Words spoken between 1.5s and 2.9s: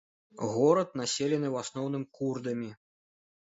ў асноўным курдамі.